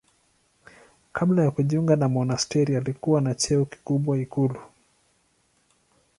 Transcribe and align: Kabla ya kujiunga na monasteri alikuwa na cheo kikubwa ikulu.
Kabla 1.13 1.43
ya 1.43 1.51
kujiunga 1.51 1.95
na 1.95 2.09
monasteri 2.09 2.75
alikuwa 2.75 3.21
na 3.21 3.35
cheo 3.35 3.65
kikubwa 3.65 4.17
ikulu. 4.19 4.59